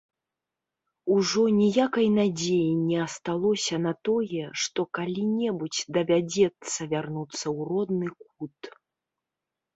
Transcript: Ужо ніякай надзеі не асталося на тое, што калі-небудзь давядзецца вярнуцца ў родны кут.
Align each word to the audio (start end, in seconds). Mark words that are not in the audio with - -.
Ужо 1.15 1.43
ніякай 1.57 2.07
надзеі 2.19 2.71
не 2.85 2.97
асталося 3.07 3.75
на 3.85 3.93
тое, 4.09 4.41
што 4.65 4.87
калі-небудзь 4.99 5.83
давядзецца 5.99 6.79
вярнуцца 6.97 7.45
ў 7.57 7.71
родны 7.71 8.09
кут. 8.25 8.57